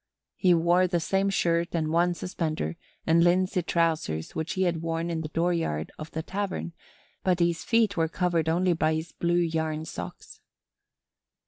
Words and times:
He 0.35 0.55
wore 0.55 0.87
the 0.87 0.99
same 0.99 1.29
shirt 1.29 1.75
and 1.75 1.91
one 1.91 2.15
suspender 2.15 2.75
and 3.05 3.23
linsey 3.23 3.61
trousers 3.61 4.33
which 4.33 4.53
he 4.53 4.63
had 4.63 4.81
worn 4.81 5.11
in 5.11 5.21
the 5.21 5.27
dooryard 5.29 5.91
of 5.99 6.09
the 6.09 6.23
tavern, 6.23 6.73
but 7.23 7.37
his 7.39 7.63
feet 7.63 7.97
were 7.97 8.07
covered 8.07 8.49
only 8.49 8.73
by 8.73 8.95
his 8.95 9.11
blue 9.11 9.35
yarn 9.37 9.85
socks. 9.85 10.41